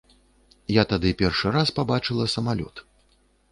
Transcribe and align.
Я 0.75 0.83
тады 0.93 1.11
першы 1.19 1.53
раз 1.57 1.73
пабачыла 1.81 2.25
самалёт. 2.37 2.85